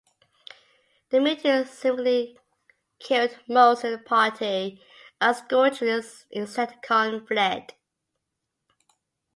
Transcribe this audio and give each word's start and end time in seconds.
The 1.11 1.19
Mutants 1.19 1.77
seemingly 1.77 2.39
killed 2.97 3.37
most 3.47 3.83
of 3.83 3.91
their 3.91 3.97
party, 3.99 4.81
and 5.21 5.35
Scourge 5.35 5.79
and 5.83 6.03
Insecticon 6.33 7.27
fled. 7.27 7.75